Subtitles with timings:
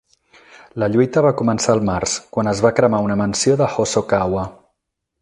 [0.83, 4.49] La lluita va començar al març, quan es va cremar una mansió de Hosokawa.